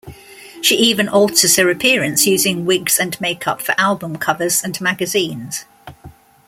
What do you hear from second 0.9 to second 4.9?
alters her appearance using wigs and make-up for album covers and